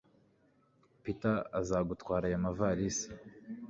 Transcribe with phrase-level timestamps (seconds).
[1.03, 3.07] Peter azagutwara ayo mavalisi.